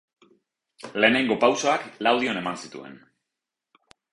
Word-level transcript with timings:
Lehenengo 1.03 1.37
pausoak 1.45 1.85
Laudion 2.07 2.41
eman 2.43 2.59
zituen. 2.65 2.99